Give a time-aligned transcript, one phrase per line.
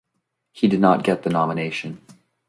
[0.51, 2.01] He did not get the nomination.